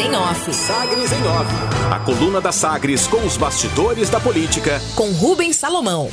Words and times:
em 0.00 0.16
Off. 0.16 0.52
Sagres 0.54 1.12
em 1.12 1.26
Off. 1.26 1.52
A 1.90 1.98
coluna 1.98 2.40
da 2.40 2.50
Sagres 2.50 3.06
com 3.06 3.18
os 3.18 3.36
bastidores 3.36 4.08
da 4.08 4.18
política. 4.18 4.80
Com 4.96 5.12
Rubens 5.12 5.56
Salomão. 5.56 6.08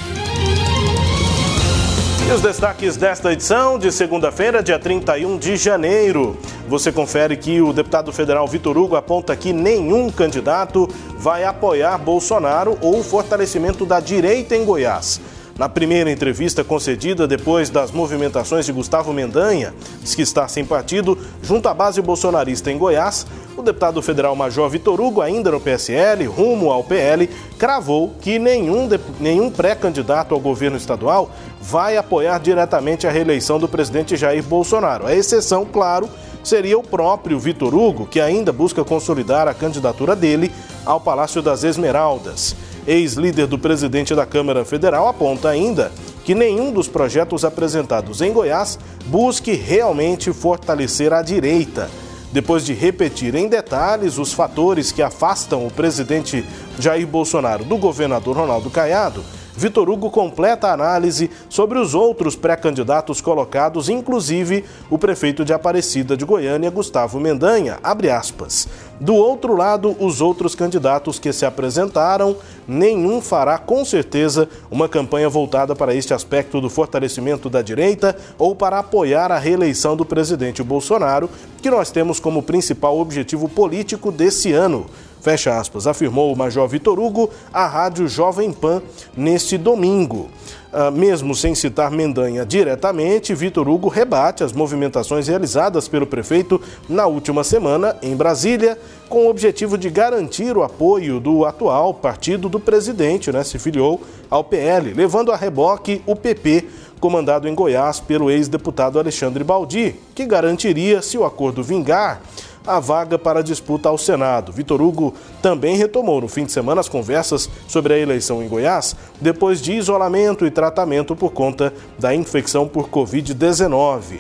E 2.28 2.32
os 2.32 2.42
destaques 2.42 2.98
desta 2.98 3.32
edição 3.32 3.80
de 3.80 3.90
segunda-feira, 3.90 4.62
dia 4.62 4.78
31 4.78 5.38
de 5.38 5.56
janeiro. 5.56 6.38
Você 6.68 6.92
confere 6.92 7.38
que 7.38 7.62
o 7.62 7.72
deputado 7.72 8.12
federal 8.12 8.46
Vitor 8.46 8.78
Hugo 8.78 8.98
aponta 8.98 9.34
que 9.38 9.54
nenhum 9.54 10.12
candidato 10.12 10.90
vai 11.18 11.46
apoiar 11.46 11.98
Bolsonaro 11.98 12.78
ou 12.82 13.00
o 13.00 13.04
fortalecimento 13.04 13.86
da 13.86 14.02
direita 14.02 14.54
em 14.54 14.66
Goiás. 14.66 15.22
Na 15.58 15.68
primeira 15.68 16.12
entrevista 16.12 16.64
concedida 16.64 17.28
depois 17.28 17.72
das 17.72 17.90
movimentações 17.90 18.64
de 18.68 18.72
Gustavo 18.72 19.12
Mendanha, 19.12 19.74
diz 20.04 20.14
que 20.14 20.22
está 20.22 20.48
sem 20.48 20.64
partido, 20.64 21.18
junto 21.42 21.68
à 21.68 21.74
base 21.74 22.00
bolsonarista 22.00 22.72
em 22.72 22.78
Goiás, 22.78 23.26
o 23.58 23.64
deputado 23.64 24.00
federal 24.04 24.36
Major 24.36 24.70
Vitor 24.70 25.02
Hugo, 25.02 25.20
ainda 25.20 25.50
no 25.50 25.60
PSL, 25.60 26.28
rumo 26.28 26.72
ao 26.72 26.84
PL, 26.84 27.28
cravou 27.58 28.14
que 28.22 28.38
nenhum, 28.38 28.88
nenhum 29.20 29.50
pré-candidato 29.50 30.36
ao 30.36 30.40
governo 30.40 30.78
estadual 30.78 31.32
vai 31.60 31.98
apoiar 31.98 32.38
diretamente 32.38 33.08
a 33.08 33.12
reeleição 33.12 33.58
do 33.58 33.68
presidente 33.68 34.16
Jair 34.16 34.44
Bolsonaro. 34.44 35.08
A 35.08 35.16
exceção, 35.16 35.66
claro, 35.66 36.08
seria 36.44 36.78
o 36.78 36.84
próprio 36.84 37.40
Vitor 37.40 37.74
Hugo, 37.74 38.06
que 38.06 38.22
ainda 38.22 38.54
busca 38.54 38.84
consolidar 38.84 39.48
a 39.48 39.56
candidatura 39.56 40.16
dele 40.16 40.52
ao 40.86 41.02
Palácio 41.02 41.42
das 41.42 41.64
Esmeraldas 41.64 42.56
ex-líder 42.88 43.46
do 43.46 43.60
presidente 43.60 44.16
da 44.16 44.26
Câmara 44.26 44.64
Federal, 44.64 45.08
aponta 45.08 45.50
ainda 45.50 45.92
que 46.24 46.34
nenhum 46.34 46.72
dos 46.72 46.88
projetos 46.88 47.44
apresentados 47.46 48.22
em 48.22 48.32
Goiás 48.32 48.80
busque 49.06 49.54
realmente 49.54 50.32
fortalecer 50.32 51.14
a 51.14 51.22
direita. 51.22 51.90
Depois 52.32 52.66
de 52.66 52.74
repetir 52.74 53.36
em 53.36 53.48
detalhes 53.48 54.18
os 54.18 54.34
fatores 54.34 54.92
que 54.92 55.02
afastam 55.02 55.66
o 55.66 55.72
presidente 55.72 56.46
Jair 56.80 57.08
Bolsonaro 57.08 57.64
do 57.64 57.78
governador 57.78 58.36
Ronaldo 58.36 58.70
Caiado, 58.70 59.24
Vitor 59.58 59.90
Hugo 59.90 60.12
completa 60.12 60.68
a 60.68 60.74
análise 60.74 61.32
sobre 61.50 61.80
os 61.80 61.96
outros 61.96 62.36
pré-candidatos 62.36 63.20
colocados, 63.20 63.90
inclusive 63.90 64.64
o 64.88 65.00
prefeito 65.00 65.44
de 65.44 65.52
Aparecida 65.52 66.16
de 66.16 66.24
Goiânia, 66.24 66.70
Gustavo 66.70 67.20
Mendanha, 67.20 67.80
abre 67.82 68.12
aspas. 68.12 68.68
Do 69.00 69.16
outro 69.16 69.56
lado, 69.56 69.96
os 70.00 70.22
outros 70.22 70.54
candidatos 70.54 71.18
que 71.18 71.34
se 71.34 71.44
apresentaram, 71.44 72.38
nenhum 72.68 73.20
fará 73.20 73.58
com 73.58 73.84
certeza 73.84 74.48
uma 74.70 74.88
campanha 74.88 75.28
voltada 75.28 75.76
para 75.76 75.96
este 75.96 76.14
aspecto 76.14 76.62
do 76.62 76.70
fortalecimento 76.70 77.50
da 77.50 77.64
direita 77.64 78.16
ou 78.38 78.56
para 78.56 78.78
apoiar 78.78 79.32
a 79.32 79.40
reeleição 79.40 79.98
do 79.98 80.06
presidente 80.06 80.62
Bolsonaro, 80.62 81.32
que 81.64 81.72
nós 81.72 81.90
temos 81.90 82.20
como 82.20 82.44
principal 82.44 83.00
objetivo 83.00 83.50
político 83.50 84.12
desse 84.12 84.54
ano. 84.54 84.86
Fecha 85.28 85.60
aspas, 85.60 85.86
afirmou 85.86 86.32
o 86.32 86.38
Major 86.38 86.66
Vitor 86.70 86.98
Hugo 86.98 87.30
à 87.52 87.68
Rádio 87.68 88.08
Jovem 88.08 88.54
Pan 88.54 88.82
neste 89.14 89.58
domingo. 89.58 90.30
Uh, 90.72 90.90
mesmo 90.90 91.36
sem 91.36 91.54
citar 91.54 91.92
Mendanha 91.92 92.46
diretamente, 92.46 93.36
Vitor 93.36 93.68
Hugo 93.68 93.90
rebate 93.90 94.42
as 94.42 94.54
movimentações 94.54 95.28
realizadas 95.28 95.90
pelo 95.90 96.08
prefeito 96.08 96.62
na 96.88 97.08
última 97.08 97.44
semana 97.44 97.98
em 98.02 98.16
Brasília, 98.16 98.80
com 99.10 99.26
o 99.26 99.30
objetivo 99.30 99.78
de 99.78 99.90
garantir 99.90 100.56
o 100.56 100.64
apoio 100.64 101.20
do 101.20 101.44
atual 101.44 101.94
partido 101.94 102.48
do 102.48 102.58
presidente, 102.58 103.30
né, 103.30 103.44
se 103.44 103.60
filiou 103.60 104.02
ao 104.30 104.46
PL, 104.46 104.94
levando 104.94 105.34
a 105.34 105.36
reboque 105.36 106.02
o 106.06 106.16
PP, 106.16 106.66
comandado 107.02 107.50
em 107.50 107.54
Goiás 107.54 108.00
pelo 108.00 108.32
ex-deputado 108.32 108.98
Alexandre 108.98 109.44
Baldi, 109.44 109.96
que 110.16 110.26
garantiria, 110.26 111.02
se 111.02 111.18
o 111.18 111.26
acordo 111.26 111.62
vingar, 111.62 112.22
a 112.68 112.80
vaga 112.80 113.18
para 113.18 113.40
a 113.40 113.44
disputa 113.44 113.90
ao 113.90 113.98
Senado. 113.98 114.52
Vitor 114.52 114.82
Hugo 114.82 115.14
também 115.42 115.78
retomou 115.78 116.22
no 116.22 116.28
fim 116.28 116.46
de 116.46 116.52
semana 116.52 116.82
as 116.82 116.90
conversas 116.90 117.50
sobre 117.68 117.94
a 117.94 117.98
eleição 117.98 118.44
em 118.44 118.48
Goiás, 118.48 118.96
depois 119.22 119.62
de 119.62 119.74
isolamento 119.74 120.46
e 120.46 120.52
tratamento 120.52 121.16
por 121.16 121.32
conta 121.32 121.74
da 121.98 122.14
infecção 122.14 122.68
por 122.68 122.90
Covid-19. 122.90 124.20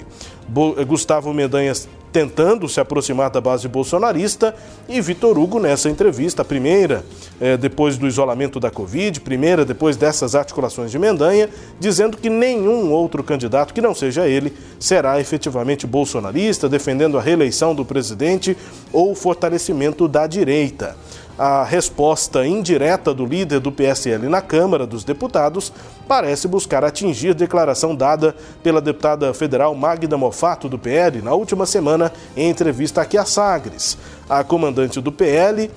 Gustavo 0.87 1.33
Mendanha 1.33 1.73
tentando 2.11 2.67
se 2.67 2.79
aproximar 2.79 3.29
da 3.29 3.41
base 3.41 3.67
bolsonarista 3.67 4.55
e 4.87 4.99
Vitor 5.01 5.37
Hugo 5.37 5.59
nessa 5.59 5.89
entrevista, 5.89 6.43
primeira 6.43 7.03
é, 7.39 7.57
depois 7.57 7.97
do 7.97 8.07
isolamento 8.07 8.59
da 8.59 8.71
Covid, 8.71 9.19
primeira 9.21 9.65
depois 9.65 9.97
dessas 9.97 10.35
articulações 10.35 10.91
de 10.91 10.97
Mendanha, 10.97 11.49
dizendo 11.79 12.17
que 12.17 12.29
nenhum 12.29 12.91
outro 12.91 13.23
candidato 13.23 13.73
que 13.73 13.81
não 13.81 13.93
seja 13.93 14.27
ele 14.27 14.53
será 14.79 15.19
efetivamente 15.19 15.85
bolsonarista, 15.85 16.69
defendendo 16.69 17.17
a 17.17 17.21
reeleição 17.21 17.75
do 17.75 17.85
presidente 17.85 18.57
ou 18.91 19.11
o 19.11 19.15
fortalecimento 19.15 20.07
da 20.07 20.25
direita 20.25 20.95
a 21.37 21.63
resposta 21.63 22.45
indireta 22.45 23.13
do 23.13 23.25
líder 23.25 23.59
do 23.59 23.71
PSL 23.71 24.27
na 24.27 24.41
Câmara 24.41 24.87
dos 24.87 25.03
Deputados 25.03 25.71
parece 26.07 26.47
buscar 26.47 26.83
atingir 26.83 27.33
declaração 27.35 27.95
dada 27.95 28.35
pela 28.63 28.81
deputada 28.81 29.33
federal 29.33 29.75
Magda 29.75 30.17
Mofato 30.17 30.67
do 30.67 30.79
PL 30.79 31.21
na 31.21 31.33
última 31.33 31.65
semana 31.65 32.11
em 32.35 32.49
entrevista 32.49 33.01
aqui 33.01 33.17
a 33.17 33.25
Sagres. 33.25 33.97
A 34.27 34.43
comandante 34.43 34.99
do 34.99 35.11
PL 35.11 35.69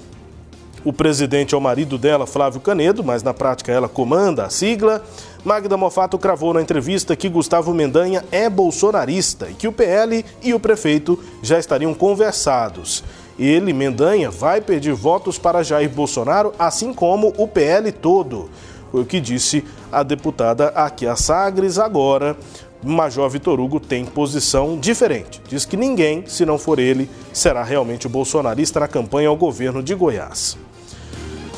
o 0.82 0.94
presidente 0.94 1.54
é 1.54 1.59
o 1.59 1.60
marido 1.60 1.98
dela, 1.98 2.27
Flávio 2.27 2.60
Canedo, 2.60 3.04
mas 3.04 3.22
na 3.22 3.34
prática 3.34 3.71
ela 3.71 3.88
comanda 3.88 4.47
a 4.47 4.50
sigla. 4.50 5.04
Magda 5.44 5.77
Mofato 5.77 6.19
cravou 6.19 6.54
na 6.54 6.62
entrevista 6.62 7.15
que 7.15 7.28
Gustavo 7.28 7.75
Mendanha 7.75 8.25
é 8.32 8.48
bolsonarista 8.48 9.50
e 9.50 9.54
que 9.54 9.69
o 9.69 9.72
PL 9.72 10.25
e 10.42 10.54
o 10.54 10.60
prefeito 10.60 11.19
já 11.42 11.59
estariam 11.59 11.92
conversados. 11.92 13.04
Ele, 13.39 13.73
Mendanha, 13.73 14.31
vai 14.31 14.61
pedir 14.61 14.93
votos 14.93 15.39
para 15.39 15.63
Jair 15.63 15.89
Bolsonaro, 15.89 16.53
assim 16.59 16.93
como 16.93 17.33
o 17.37 17.49
PL 17.49 17.91
todo. 17.93 18.51
Foi 18.91 19.03
o 19.03 19.07
que 19.07 19.21
disse 19.21 19.65
a 19.91 20.03
deputada 20.03 20.69
aqui 20.69 21.07
a 21.07 21.17
Sagres. 21.17 21.79
Agora, 21.79 22.37
Major 22.83 23.29
Vitor 23.29 23.61
Hugo 23.61 23.79
tem 23.79 24.05
posição 24.05 24.79
diferente. 24.79 25.41
Diz 25.49 25.65
que 25.65 25.77
ninguém, 25.77 26.25
se 26.27 26.45
não 26.45 26.59
for 26.59 26.79
ele, 26.79 27.09
será 27.33 27.63
realmente 27.63 28.09
bolsonarista 28.09 28.81
na 28.81 28.89
campanha 28.89 29.29
ao 29.29 29.37
governo 29.37 29.83
de 29.83 29.95
Goiás. 29.95 30.57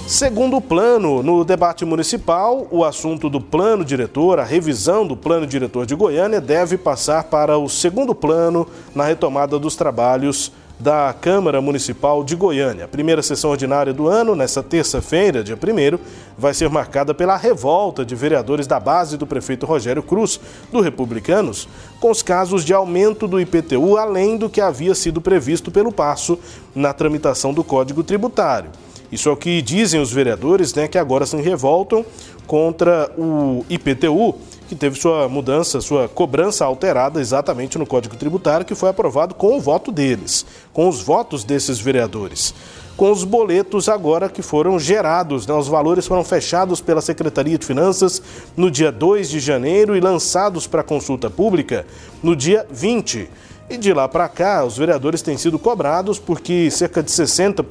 Segundo 0.07 0.61
plano, 0.61 1.23
no 1.23 1.45
debate 1.45 1.85
municipal, 1.85 2.67
o 2.71 2.85
assunto 2.85 3.31
do 3.31 3.41
plano 3.41 3.85
diretor, 3.85 4.41
a 4.41 4.45
revisão 4.45 5.07
do 5.07 5.17
plano 5.17 5.47
diretor 5.47 5.87
de 5.87 5.95
Goiânia, 5.95 6.41
deve 6.41 6.77
passar 6.77 7.25
para 7.25 7.57
o 7.57 7.69
segundo 7.69 8.15
plano 8.15 8.67
na 8.95 9.05
retomada 9.05 9.59
dos 9.59 9.77
trabalhos 9.77 10.53
da 10.83 11.15
Câmara 11.19 11.61
Municipal 11.61 12.25
de 12.25 12.35
Goiânia. 12.35 12.87
A 12.87 12.89
primeira 12.89 13.23
sessão 13.23 13.51
ordinária 13.51 13.93
do 13.93 14.09
ano, 14.09 14.35
nesta 14.35 14.65
terça-feira, 14.65 15.45
dia 15.45 15.55
1 15.55 15.97
vai 16.37 16.53
ser 16.53 16.69
marcada 16.69 17.15
pela 17.15 17.37
revolta 17.37 18.05
de 18.05 18.17
vereadores 18.17 18.67
da 18.67 18.81
base 18.81 19.17
do 19.17 19.25
prefeito 19.25 19.65
Rogério 19.65 20.03
Cruz, 20.03 20.41
do 20.73 20.81
Republicanos, 20.81 21.69
com 22.01 22.11
os 22.11 22.21
casos 22.21 22.65
de 22.65 22.75
aumento 22.75 23.29
do 23.29 23.41
IPTU, 23.41 23.97
além 23.97 24.37
do 24.37 24.51
que 24.51 24.61
havia 24.61 24.93
sido 24.93 25.21
previsto 25.21 25.71
pelo 25.71 25.93
passo 25.93 26.37
na 26.75 26.93
tramitação 26.93 27.55
do 27.55 27.63
Código 27.63 28.03
Tributário. 28.03 28.71
Isso 29.13 29.29
é 29.29 29.33
o 29.33 29.37
que 29.37 29.63
dizem 29.63 30.01
os 30.01 30.11
vereadores, 30.11 30.75
né, 30.75 30.89
que 30.89 30.99
agora 30.99 31.27
se 31.27 31.37
revoltam 31.37 32.05
contra 32.45 33.09
o 33.17 33.65
IPTU 33.71 34.35
que 34.73 34.77
teve 34.77 34.99
sua 34.99 35.29
mudança, 35.29 35.83
sua 35.83 36.09
cobrança 36.09 36.65
alterada 36.65 37.21
exatamente 37.21 37.77
no 37.77 37.85
Código 37.85 38.17
Tributário, 38.17 38.65
que 38.65 38.75
foi 38.75 38.89
aprovado 38.89 39.35
com 39.35 39.59
o 39.59 39.61
voto 39.61 39.93
deles, 39.93 40.47
com 40.73 40.89
os 40.89 41.03
votos 41.03 41.45
desses 41.45 41.79
vereadores. 41.79 42.55
Com 42.97 43.11
os 43.11 43.23
boletos 43.23 43.87
agora 43.87 44.31
que 44.31 44.41
foram 44.41 44.79
gerados, 44.79 45.47
né? 45.47 45.53
os 45.53 45.69
valores 45.69 46.07
foram 46.07 46.25
fechados 46.25 46.81
pela 46.81 47.03
Secretaria 47.03 47.59
de 47.59 47.67
Finanças 47.67 48.23
no 48.57 48.71
dia 48.71 48.91
2 48.91 49.29
de 49.29 49.41
janeiro 49.41 49.95
e 49.95 50.01
lançados 50.01 50.67
para 50.67 50.83
consulta 50.83 51.29
pública 51.29 51.85
no 52.23 52.35
dia 52.35 52.67
20. 52.71 53.29
E 53.69 53.77
de 53.77 53.93
lá 53.93 54.09
para 54.09 54.27
cá, 54.27 54.65
os 54.65 54.79
vereadores 54.79 55.21
têm 55.21 55.37
sido 55.37 55.59
cobrados 55.59 56.19
porque 56.19 56.71
cerca 56.71 57.03
de 57.03 57.11
60%, 57.11 57.63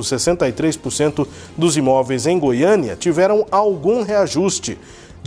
63% 0.00 1.26
dos 1.56 1.76
imóveis 1.76 2.26
em 2.26 2.36
Goiânia 2.36 2.96
tiveram 2.96 3.46
algum 3.48 4.02
reajuste, 4.02 4.76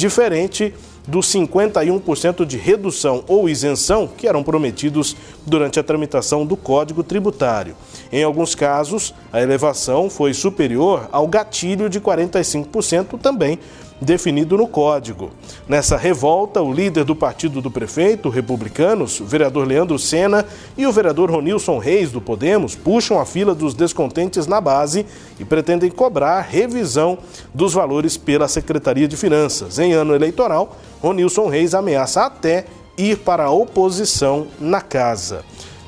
diferente 0.02 0.74
dos 1.08 1.28
51% 1.28 2.46
de 2.46 2.58
redução 2.58 3.24
ou 3.28 3.48
isenção 3.48 4.08
que 4.08 4.28
eram 4.28 4.44
prometidos 4.44 5.16
durante 5.46 5.80
a 5.80 5.84
tramitação 5.84 6.46
do 6.46 6.58
Código 6.58 7.04
Tributário. 7.04 7.76
Em 8.12 8.24
alguns 8.24 8.56
casos, 8.56 9.14
a 9.32 9.42
elevação 9.42 10.10
foi 10.10 10.34
superior 10.34 11.08
ao 11.12 11.28
gatilho 11.28 11.90
de 11.90 12.02
45% 12.02 13.20
também 13.20 13.60
definido 14.02 14.58
no 14.58 14.68
Código. 14.68 15.30
Nessa 15.70 15.96
revolta, 15.96 16.62
o 16.62 16.74
líder 16.74 17.04
do 17.04 17.16
partido 17.16 17.62
do 17.62 17.70
prefeito, 17.70 18.30
republicanos, 18.30 19.20
o 19.20 19.26
vereador 19.26 19.68
Leandro 19.68 20.00
Sena, 20.00 20.46
e 20.76 20.88
o 20.88 20.92
vereador 20.92 21.30
Ronilson 21.30 21.78
Reis, 21.78 22.12
do 22.12 22.20
Podemos, 22.20 22.76
puxam 22.76 23.20
a 23.20 23.26
fila 23.26 23.54
dos 23.54 23.76
descontentes 23.76 24.48
na 24.48 24.60
base 24.60 25.06
e 25.40 25.46
pretendem 25.46 25.92
cobrar 25.92 26.42
revisão 26.42 27.20
dos 27.54 27.74
valores 27.74 28.18
pela 28.18 28.48
Secretaria 28.48 29.08
de 29.08 29.16
Finanças. 29.16 29.78
Em 29.78 29.94
ano 29.94 30.16
eleitoral, 30.16 30.76
Ronilson 31.00 31.48
Reis 31.48 31.76
ameaça 31.76 32.26
até 32.26 32.66
ir 32.98 33.20
para 33.20 33.46
a 33.46 33.52
oposição 33.52 34.48
na 34.60 34.82
casa. 34.82 35.44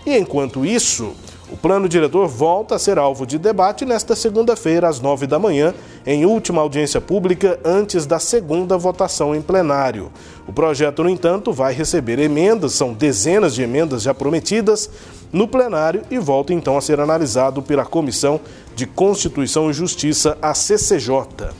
E 0.06 0.18
enquanto 0.18 0.66
isso, 0.66 1.14
O 1.54 1.56
plano 1.56 1.88
diretor 1.88 2.28
volta 2.28 2.74
a 2.74 2.80
ser 2.80 2.98
alvo 2.98 3.28
de 3.28 3.38
debate 3.38 3.86
nesta 3.86 4.16
segunda-feira, 4.16 4.88
às 4.90 5.00
nove 5.00 5.28
da 5.28 5.38
manhã, 5.38 5.72
em 6.04 6.26
última 6.26 6.60
audiência 6.60 7.00
pública 7.00 7.60
antes 7.64 8.08
da 8.08 8.18
segunda 8.18 8.76
votação 8.76 9.36
em 9.36 9.42
plenário. 9.42 10.12
O 10.48 10.52
projeto, 10.52 11.04
no 11.04 11.10
entanto, 11.10 11.54
vai 11.54 11.72
receber 11.72 12.18
emendas, 12.18 12.74
são 12.74 12.92
dezenas 12.92 13.54
de 13.54 13.62
emendas 13.62 14.02
já 14.02 14.16
prometidas 14.16 14.90
no 15.32 15.48
plenário 15.48 16.02
e 16.10 16.18
volta 16.18 16.56
então 16.56 16.76
a 16.76 16.82
ser 16.82 17.00
analisado 17.00 17.62
pela 17.62 17.86
Comissão 17.86 18.42
de 18.76 18.88
Constituição 18.88 19.70
e 19.70 19.74
Justiça, 19.74 20.36
a 20.42 20.56
CCJ. 20.56 21.54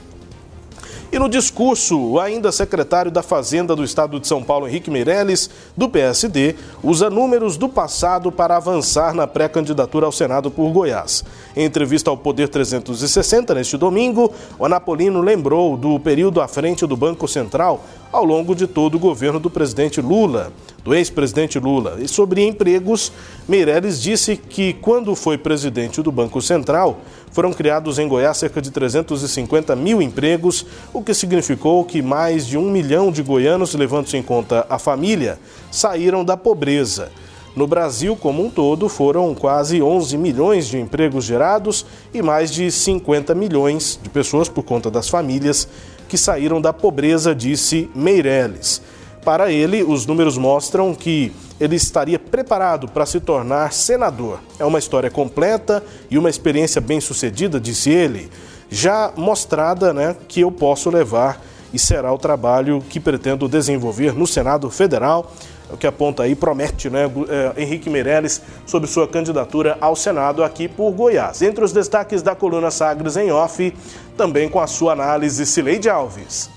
E 1.14 1.20
no 1.20 1.30
discurso, 1.30 2.18
ainda 2.20 2.52
secretário 2.52 3.12
da 3.12 3.22
Fazenda 3.22 3.76
do 3.76 3.84
Estado 3.84 4.20
de 4.20 4.28
São 4.28 4.44
Paulo, 4.44 4.68
Henrique 4.68 4.90
Meirelles, 4.90 5.48
do 5.78 5.88
PSD, 5.88 6.56
usa 6.84 7.08
números 7.08 7.56
do 7.56 7.70
passado 7.70 8.32
para 8.32 8.58
avançar 8.58 9.14
na 9.14 9.28
pré-candidatura 9.28 10.08
ao 10.08 10.12
Senado 10.12 10.50
por 10.50 10.72
Goiás. 10.72 11.24
Em 11.56 11.66
entrevista 11.66 12.10
ao 12.10 12.18
Poder 12.18 12.50
360 12.50 13.54
neste 13.54 13.78
domingo, 13.78 14.34
o 14.58 14.66
Anapolino 14.66 15.22
lembrou 15.22 15.78
do 15.78 16.00
período 16.00 16.42
à 16.42 16.48
frente 16.48 16.88
do 16.88 16.98
Banco 16.98 17.28
Central 17.28 17.86
ao 18.12 18.26
longo 18.26 18.56
de 18.56 18.66
todo 18.66 18.96
o 18.96 19.00
governo 19.00 19.40
do 19.40 19.52
presidente 19.52 20.02
Lula 20.02 20.52
do 20.84 20.94
ex-presidente 20.94 21.58
Lula. 21.58 21.98
E 22.00 22.08
sobre 22.08 22.46
empregos, 22.46 23.12
Meirelles 23.48 24.02
disse 24.02 24.36
que 24.36 24.74
quando 24.74 25.16
foi 25.16 25.38
presidente 25.38 26.02
do 26.02 26.12
Banco 26.12 26.42
Central, 26.42 27.00
foram 27.34 27.52
criados 27.52 27.98
em 27.98 28.08
Goiás 28.08 28.38
cerca 28.38 28.62
de 28.62 28.70
350 28.72 29.76
mil 29.76 30.02
empregos, 30.02 30.66
o 30.94 31.02
que 31.02 31.16
significou 31.16 31.84
que 31.84 32.02
mais 32.02 32.46
de 32.46 32.58
um 32.58 32.72
milhão 32.72 33.12
de 33.12 33.24
goianos, 33.24 33.74
levando-se 33.74 34.16
em 34.16 34.22
conta 34.22 34.66
a 34.70 34.78
família, 34.78 35.40
saíram 35.72 36.24
da 36.24 36.38
pobreza. 36.38 37.12
No 37.56 37.66
Brasil 37.66 38.16
como 38.16 38.46
um 38.46 38.50
todo, 38.50 38.88
foram 38.88 39.34
quase 39.34 39.82
11 39.82 40.16
milhões 40.18 40.68
de 40.68 40.80
empregos 40.80 41.26
gerados 41.26 41.86
e 42.14 42.22
mais 42.22 42.52
de 42.52 42.72
50 42.72 43.34
milhões 43.34 44.00
de 44.02 44.10
pessoas, 44.10 44.48
por 44.48 44.64
conta 44.64 44.92
das 44.92 45.10
famílias, 45.10 45.68
que 46.08 46.18
saíram 46.18 46.62
da 46.62 46.72
pobreza, 46.72 47.34
disse 47.34 47.90
Meirelles. 47.96 48.82
Para 49.24 49.52
ele, 49.52 49.84
os 49.84 50.06
números 50.06 50.38
mostram 50.38 50.94
que 50.94 51.32
ele 51.60 51.78
estaria 51.78 52.20
preparado 52.20 52.90
para 52.90 53.06
se 53.06 53.22
tornar 53.22 53.72
senador. 53.72 54.40
É 54.60 54.66
uma 54.66 54.80
história 54.80 55.10
completa 55.10 55.82
e 56.12 56.18
uma 56.18 56.30
experiência 56.30 56.82
bem-sucedida, 56.82 57.60
disse 57.60 57.90
ele, 57.90 58.30
já 58.70 59.14
mostrada 59.16 59.94
né, 59.94 60.16
que 60.28 60.42
eu 60.42 60.52
posso 60.52 60.90
levar 60.90 61.42
e 61.74 61.80
será 61.80 62.12
o 62.12 62.18
trabalho 62.18 62.84
que 62.90 63.00
pretendo 63.00 63.48
desenvolver 63.48 64.14
no 64.14 64.28
Senado 64.28 64.70
Federal. 64.70 65.32
O 65.72 65.78
que 65.78 65.88
aponta 65.88 66.24
aí, 66.24 66.36
promete, 66.36 66.90
né, 66.90 67.10
é, 67.30 67.62
Henrique 67.62 67.90
Meirelles, 67.90 68.42
sobre 68.66 68.90
sua 68.90 69.08
candidatura 69.08 69.78
ao 69.80 69.96
Senado 69.96 70.44
aqui 70.44 70.68
por 70.68 70.92
Goiás. 70.92 71.42
Entre 71.42 71.64
os 71.64 71.72
destaques 71.72 72.22
da 72.22 72.36
coluna 72.36 72.70
Sagres 72.70 73.16
em 73.16 73.32
off, 73.32 73.74
também 74.18 74.50
com 74.50 74.60
a 74.60 74.68
sua 74.68 74.92
análise, 74.92 75.46
Cileide 75.46 75.90
Alves. 75.90 76.50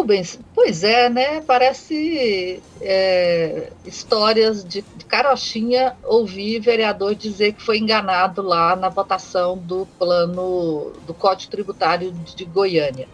Rubens, 0.00 0.40
pois 0.54 0.82
é, 0.82 1.10
né? 1.10 1.42
Parece 1.42 2.62
é, 2.80 3.70
histórias 3.84 4.64
de, 4.64 4.82
carochinha 5.06 5.94
ouvir 6.04 6.58
vereador 6.60 7.14
dizer 7.14 7.52
que 7.52 7.60
foi 7.62 7.78
enganado 7.78 8.40
lá 8.40 8.74
na 8.74 8.88
votação 8.88 9.58
do 9.58 9.86
plano 9.98 10.92
do 11.06 11.12
Código 11.12 11.50
Tributário 11.50 12.12
de 12.12 12.44
Goiânia. 12.46 13.06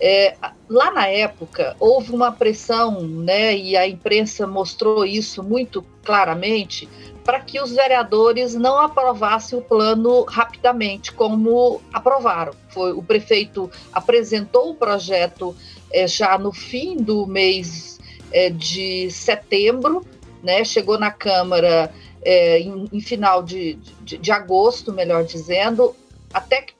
É, 0.00 0.36
lá 0.68 0.90
na 0.90 1.06
época 1.06 1.76
houve 1.78 2.12
uma 2.12 2.32
pressão, 2.32 3.00
né? 3.00 3.56
E 3.56 3.76
a 3.76 3.86
imprensa 3.86 4.44
mostrou 4.44 5.04
isso 5.04 5.40
muito 5.42 5.84
claramente 6.02 6.88
para 7.24 7.40
que 7.40 7.60
os 7.60 7.72
vereadores 7.72 8.54
não 8.54 8.78
aprovassem 8.78 9.58
o 9.58 9.62
plano 9.62 10.22
rapidamente, 10.22 11.12
como 11.12 11.80
aprovaram. 11.92 12.54
Foi 12.70 12.92
o 12.92 13.02
prefeito 13.02 13.70
apresentou 13.92 14.70
o 14.70 14.74
projeto 14.74 15.54
é, 15.90 16.06
já 16.06 16.38
no 16.38 16.52
fim 16.52 16.96
do 16.96 17.26
mês 17.26 17.98
é, 18.32 18.50
de 18.50 19.10
setembro, 19.10 20.04
né, 20.42 20.64
chegou 20.64 20.98
na 20.98 21.10
Câmara 21.10 21.92
é, 22.22 22.60
em, 22.60 22.88
em, 22.92 23.00
final 23.00 23.42
de, 23.42 23.74
de, 24.02 24.18
de, 24.18 24.32
agosto, 24.32 24.92
melhor 24.92 25.24
dizendo, 25.24 25.94
até 26.32 26.62
que 26.62 26.74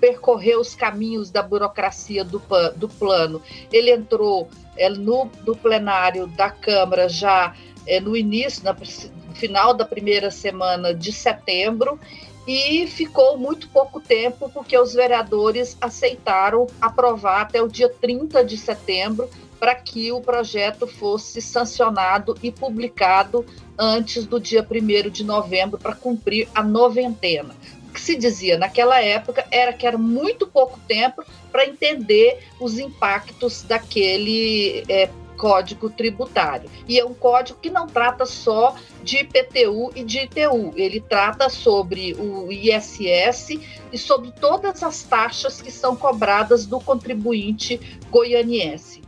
percorreu 0.00 0.60
os 0.60 0.74
caminhos 0.74 1.30
da 1.30 1.42
burocracia 1.42 2.24
do, 2.24 2.42
do 2.76 2.88
plano. 2.88 3.40
Ele 3.72 3.92
entrou 3.92 4.48
é, 4.76 4.88
no, 4.88 5.30
no 5.46 5.56
plenário 5.56 6.26
da 6.26 6.50
Câmara 6.50 7.08
já 7.08 7.54
é, 7.86 8.00
no 8.00 8.16
início, 8.16 8.64
na, 8.64 8.72
no 8.72 9.34
final 9.34 9.74
da 9.74 9.84
primeira 9.84 10.30
semana 10.30 10.92
de 10.92 11.12
setembro, 11.12 11.98
e 12.46 12.86
ficou 12.86 13.38
muito 13.38 13.68
pouco 13.68 14.00
tempo 14.00 14.50
porque 14.50 14.76
os 14.76 14.94
vereadores 14.94 15.76
aceitaram 15.80 16.66
aprovar 16.80 17.42
até 17.42 17.62
o 17.62 17.68
dia 17.68 17.88
30 17.88 18.44
de 18.44 18.56
setembro 18.56 19.28
para 19.60 19.76
que 19.76 20.10
o 20.10 20.20
projeto 20.20 20.88
fosse 20.88 21.40
sancionado 21.40 22.36
e 22.42 22.50
publicado 22.50 23.46
antes 23.78 24.26
do 24.26 24.40
dia 24.40 24.66
1 24.68 25.08
de 25.08 25.22
novembro 25.22 25.78
para 25.78 25.94
cumprir 25.94 26.48
a 26.52 26.64
noventena. 26.64 27.54
O 27.88 27.92
que 27.92 28.00
se 28.00 28.16
dizia 28.16 28.58
naquela 28.58 29.00
época 29.00 29.46
era 29.52 29.72
que 29.72 29.86
era 29.86 29.96
muito 29.96 30.48
pouco 30.48 30.80
tempo 30.88 31.22
para 31.52 31.64
entender 31.64 32.40
os 32.58 32.78
impactos 32.78 33.62
daquele 33.62 34.82
é, 34.88 35.08
código 35.36 35.90
tributário. 35.90 36.70
E 36.88 36.98
é 36.98 37.04
um 37.04 37.14
código 37.14 37.58
que 37.60 37.70
não 37.70 37.86
trata 37.86 38.24
só 38.24 38.74
de 39.02 39.18
IPTU 39.18 39.90
e 39.94 40.04
de 40.04 40.20
ITU, 40.20 40.72
ele 40.76 41.00
trata 41.00 41.48
sobre 41.48 42.14
o 42.14 42.50
ISS 42.52 43.58
e 43.92 43.98
sobre 43.98 44.30
todas 44.32 44.82
as 44.82 45.02
taxas 45.02 45.60
que 45.60 45.70
são 45.70 45.96
cobradas 45.96 46.66
do 46.66 46.80
contribuinte 46.80 47.80
goianiense. 48.10 49.02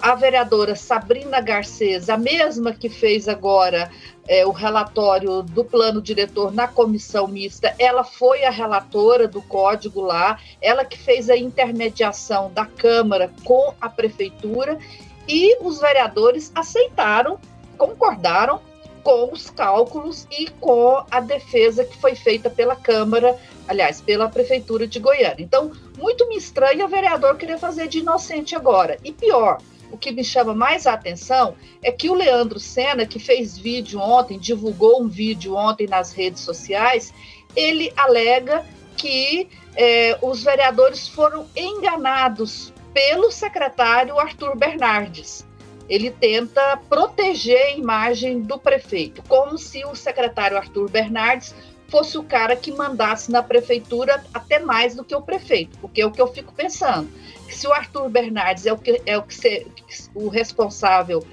A 0.00 0.14
vereadora 0.14 0.76
Sabrina 0.76 1.40
Garcês, 1.40 2.08
a 2.08 2.16
mesma 2.16 2.72
que 2.72 2.88
fez 2.88 3.28
agora 3.28 3.90
é, 4.28 4.46
o 4.46 4.52
relatório 4.52 5.42
do 5.42 5.64
plano 5.64 6.00
diretor 6.00 6.52
na 6.52 6.68
comissão 6.68 7.26
mista, 7.26 7.74
ela 7.78 8.04
foi 8.04 8.44
a 8.44 8.50
relatora 8.50 9.26
do 9.26 9.42
código 9.42 10.00
lá, 10.00 10.38
ela 10.60 10.84
que 10.84 10.98
fez 10.98 11.28
a 11.28 11.36
intermediação 11.36 12.52
da 12.52 12.66
Câmara 12.66 13.32
com 13.42 13.74
a 13.80 13.88
prefeitura 13.88 14.78
e 15.28 15.58
os 15.60 15.78
vereadores 15.78 16.50
aceitaram, 16.54 17.38
concordaram 17.76 18.60
com 19.02 19.32
os 19.32 19.48
cálculos 19.50 20.26
e 20.30 20.48
com 20.60 21.04
a 21.10 21.20
defesa 21.20 21.84
que 21.84 21.96
foi 21.98 22.14
feita 22.14 22.50
pela 22.50 22.74
Câmara, 22.74 23.38
aliás, 23.66 24.00
pela 24.00 24.28
Prefeitura 24.28 24.86
de 24.86 24.98
Goiânia. 24.98 25.36
Então, 25.38 25.72
muito 25.96 26.28
me 26.28 26.36
estranha 26.36 26.84
o 26.84 26.88
vereador 26.88 27.36
querer 27.36 27.58
fazer 27.58 27.88
de 27.88 27.98
inocente 27.98 28.56
agora. 28.56 28.98
E 29.04 29.12
pior, 29.12 29.58
o 29.90 29.96
que 29.96 30.10
me 30.10 30.24
chama 30.24 30.54
mais 30.54 30.86
a 30.86 30.92
atenção 30.92 31.54
é 31.82 31.90
que 31.92 32.10
o 32.10 32.14
Leandro 32.14 32.58
Senna, 32.58 33.06
que 33.06 33.18
fez 33.18 33.56
vídeo 33.56 34.00
ontem, 34.00 34.38
divulgou 34.38 35.02
um 35.02 35.08
vídeo 35.08 35.54
ontem 35.54 35.86
nas 35.86 36.12
redes 36.12 36.42
sociais, 36.42 37.12
ele 37.56 37.92
alega 37.96 38.64
que 38.96 39.48
eh, 39.76 40.18
os 40.20 40.42
vereadores 40.42 41.08
foram 41.08 41.46
enganados 41.56 42.72
pelo 42.98 43.30
secretário 43.30 44.18
Arthur 44.18 44.56
Bernardes. 44.56 45.46
Ele 45.88 46.10
tenta 46.10 46.76
proteger 46.88 47.66
a 47.66 47.70
imagem 47.70 48.40
do 48.40 48.58
prefeito, 48.58 49.22
como 49.28 49.56
se 49.56 49.84
o 49.84 49.94
secretário 49.94 50.56
Arthur 50.56 50.90
Bernardes 50.90 51.54
fosse 51.86 52.18
o 52.18 52.24
cara 52.24 52.56
que 52.56 52.72
mandasse 52.72 53.30
na 53.30 53.40
prefeitura 53.40 54.20
até 54.34 54.58
mais 54.58 54.96
do 54.96 55.04
que 55.04 55.14
o 55.14 55.22
prefeito, 55.22 55.78
porque 55.78 56.00
é 56.00 56.06
o 56.06 56.10
que 56.10 56.20
eu 56.20 56.26
fico 56.26 56.52
pensando. 56.52 57.08
Que 57.46 57.54
se 57.54 57.68
o 57.68 57.72
Arthur 57.72 58.08
Bernardes 58.10 58.66
é 58.66 58.72
o 58.72 58.76
que 58.76 59.00
é 59.06 59.16
o 59.16 59.22
que 59.22 59.34
se, 59.34 59.64
o 60.12 60.28
responsável 60.28 61.24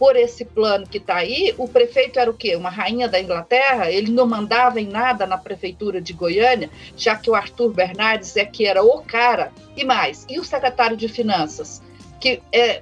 por 0.00 0.16
esse 0.16 0.46
plano 0.46 0.86
que 0.86 0.96
está 0.96 1.16
aí, 1.16 1.54
o 1.58 1.68
prefeito 1.68 2.18
era 2.18 2.30
o 2.30 2.34
quê? 2.34 2.56
Uma 2.56 2.70
rainha 2.70 3.06
da 3.06 3.20
Inglaterra? 3.20 3.90
Ele 3.90 4.10
não 4.10 4.26
mandava 4.26 4.80
em 4.80 4.88
nada 4.88 5.26
na 5.26 5.36
prefeitura 5.36 6.00
de 6.00 6.14
Goiânia, 6.14 6.70
já 6.96 7.14
que 7.14 7.28
o 7.28 7.34
Arthur 7.34 7.74
Bernardes 7.74 8.34
é 8.34 8.46
que 8.46 8.64
era 8.64 8.82
o 8.82 9.02
cara. 9.02 9.52
E 9.76 9.84
mais, 9.84 10.24
e 10.26 10.40
o 10.40 10.44
secretário 10.44 10.96
de 10.96 11.06
Finanças? 11.06 11.82
Que 12.18 12.40
é, 12.50 12.80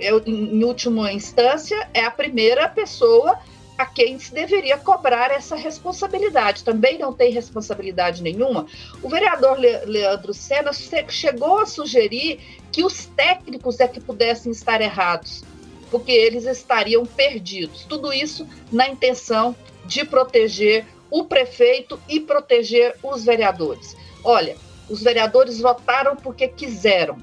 é 0.00 0.10
em 0.24 0.64
última 0.64 1.12
instância, 1.12 1.86
é 1.92 2.06
a 2.06 2.10
primeira 2.10 2.66
pessoa 2.70 3.38
a 3.76 3.84
quem 3.84 4.18
se 4.18 4.32
deveria 4.32 4.78
cobrar 4.78 5.30
essa 5.30 5.56
responsabilidade. 5.56 6.64
Também 6.64 6.96
não 6.98 7.12
tem 7.12 7.30
responsabilidade 7.32 8.22
nenhuma. 8.22 8.64
O 9.02 9.10
vereador 9.10 9.58
Leandro 9.58 10.32
Senna 10.32 10.70
chegou 10.72 11.58
a 11.58 11.66
sugerir 11.66 12.40
que 12.72 12.82
os 12.82 13.04
técnicos 13.04 13.78
é 13.78 13.86
que 13.86 14.00
pudessem 14.00 14.50
estar 14.52 14.80
errados 14.80 15.44
porque 15.90 16.12
eles 16.12 16.46
estariam 16.46 17.04
perdidos. 17.04 17.84
Tudo 17.84 18.12
isso 18.12 18.46
na 18.70 18.88
intenção 18.88 19.54
de 19.84 20.04
proteger 20.04 20.86
o 21.10 21.24
prefeito 21.24 22.00
e 22.08 22.20
proteger 22.20 22.96
os 23.02 23.24
vereadores. 23.24 23.96
Olha, 24.22 24.56
os 24.88 25.02
vereadores 25.02 25.60
votaram 25.60 26.16
porque 26.16 26.48
quiseram, 26.48 27.18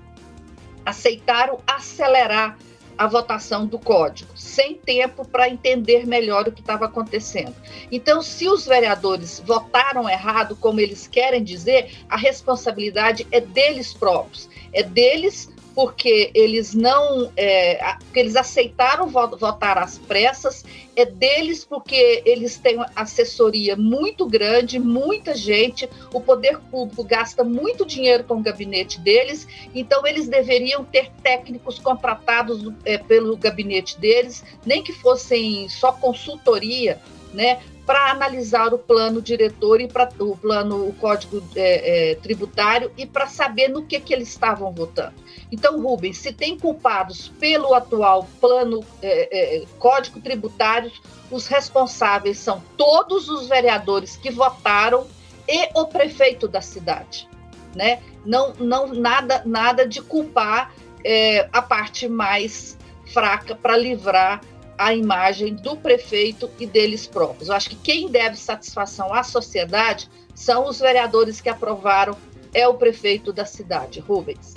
aceitaram 0.86 1.60
acelerar 1.66 2.58
a 2.98 3.06
votação 3.06 3.66
do 3.66 3.78
código, 3.78 4.32
sem 4.36 4.74
tempo 4.74 5.24
para 5.24 5.48
entender 5.48 6.08
melhor 6.08 6.48
o 6.48 6.52
que 6.52 6.62
estava 6.62 6.86
acontecendo. 6.86 7.54
Então, 7.92 8.22
se 8.22 8.50
os 8.50 8.66
vereadores 8.66 9.40
votaram 9.46 10.10
errado, 10.10 10.56
como 10.56 10.80
eles 10.80 11.08
querem 11.08 11.44
dizer, 11.44 11.92
a 12.10 12.18
responsabilidade 12.18 13.28
é 13.32 13.40
deles 13.40 13.94
próprios, 13.94 14.50
é 14.74 14.82
deles 14.82 15.50
porque 15.78 16.32
eles 16.34 16.74
não, 16.74 17.32
é, 17.38 17.94
porque 18.00 18.20
eles 18.20 18.36
aceitaram 18.36 19.08
votar 19.08 19.78
às 19.78 20.00
pressas, 20.00 20.66
é 20.96 21.06
deles 21.06 21.64
porque 21.64 22.24
eles 22.26 22.58
têm 22.58 22.84
assessoria 22.96 23.76
muito 23.76 24.26
grande, 24.26 24.80
muita 24.80 25.36
gente, 25.36 25.88
o 26.12 26.20
poder 26.20 26.58
público 26.72 27.04
gasta 27.04 27.44
muito 27.44 27.86
dinheiro 27.86 28.24
com 28.24 28.38
o 28.38 28.42
gabinete 28.42 29.00
deles, 29.00 29.48
então 29.76 30.02
eles 30.08 30.28
deveriam 30.28 30.84
ter 30.84 31.12
técnicos 31.22 31.78
contratados 31.78 32.74
é, 32.84 32.98
pelo 32.98 33.38
gabinete 33.38 34.00
deles, 34.00 34.44
nem 34.66 34.82
que 34.82 34.92
fossem 34.92 35.70
só 35.70 35.92
consultoria, 35.92 37.00
né, 37.32 37.60
para 37.88 38.12
analisar 38.12 38.74
o 38.74 38.78
plano 38.78 39.22
diretor 39.22 39.80
e 39.80 39.88
para 39.88 40.10
o 40.20 40.36
plano, 40.36 40.90
o 40.90 40.92
código 40.92 41.42
é, 41.56 42.12
é, 42.12 42.16
tributário 42.16 42.92
e 42.98 43.06
para 43.06 43.28
saber 43.28 43.70
no 43.70 43.82
que, 43.82 43.98
que 44.02 44.14
eles 44.14 44.28
estavam 44.28 44.74
votando. 44.74 45.14
Então, 45.50 45.82
Rubens, 45.82 46.18
se 46.18 46.34
tem 46.34 46.60
culpados 46.60 47.30
pelo 47.40 47.74
atual 47.74 48.28
plano 48.42 48.84
é, 49.02 49.62
é, 49.62 49.66
código 49.80 50.20
tributário, 50.20 50.92
os 51.32 51.48
responsáveis 51.48 52.38
são 52.38 52.62
todos 52.76 53.30
os 53.30 53.48
vereadores 53.48 54.18
que 54.18 54.30
votaram 54.30 55.08
e 55.48 55.70
o 55.74 55.86
prefeito 55.88 56.46
da 56.46 56.60
cidade, 56.60 57.26
né? 57.74 58.02
Não, 58.26 58.52
não 58.60 58.88
nada, 58.88 59.44
nada 59.46 59.88
de 59.88 60.02
culpar 60.02 60.74
é, 61.06 61.48
a 61.54 61.62
parte 61.62 62.10
mais 62.10 62.78
fraca 63.14 63.56
para 63.56 63.78
livrar 63.78 64.42
a 64.78 64.94
imagem 64.94 65.56
do 65.56 65.76
prefeito 65.76 66.50
e 66.60 66.66
deles 66.66 67.08
próprios. 67.08 67.50
Eu 67.50 67.56
acho 67.56 67.70
que 67.70 67.76
quem 67.76 68.10
deve 68.10 68.38
satisfação 68.38 69.14
à 69.14 69.24
sociedade 69.24 70.10
são 70.36 70.68
os 70.68 70.80
vereadores 70.80 71.42
que 71.42 71.50
aprovaram, 71.50 72.16
é 72.54 72.68
o 72.68 72.76
prefeito 72.76 73.34
da 73.34 73.46
cidade, 73.46 74.00
Rubens. 74.00 74.54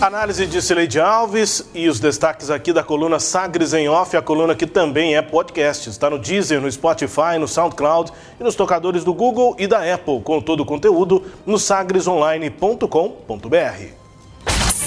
Análise 0.00 0.46
de 0.46 0.62
Cileide 0.62 1.00
Alves 1.00 1.68
e 1.74 1.88
os 1.88 1.98
destaques 1.98 2.50
aqui 2.50 2.72
da 2.72 2.84
coluna 2.84 3.18
Sagres 3.18 3.74
em 3.74 3.88
Off, 3.88 4.16
a 4.16 4.22
coluna 4.22 4.54
que 4.54 4.64
também 4.64 5.16
é 5.16 5.22
podcast. 5.22 5.90
Está 5.90 6.08
no 6.08 6.20
Deezer, 6.20 6.60
no 6.60 6.70
Spotify, 6.70 7.36
no 7.36 7.48
SoundCloud 7.48 8.12
e 8.38 8.44
nos 8.44 8.54
tocadores 8.54 9.02
do 9.02 9.12
Google 9.12 9.56
e 9.58 9.66
da 9.66 9.92
Apple, 9.92 10.20
com 10.22 10.40
todo 10.40 10.60
o 10.60 10.64
conteúdo 10.64 11.24
no 11.44 11.58
sagresonline.com.br. 11.58 14.07